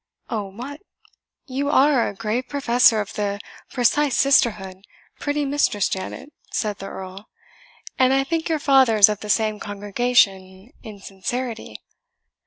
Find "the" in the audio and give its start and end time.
3.13-3.39, 6.79-6.87, 9.19-9.29